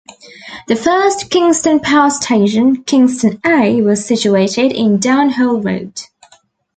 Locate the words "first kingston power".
0.75-2.09